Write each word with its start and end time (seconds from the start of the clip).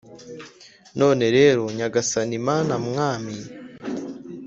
none 0.99 1.23
rero 1.37 1.63
nyagasani, 1.77 2.37
mana, 2.47 2.73
mwami, 2.87 3.37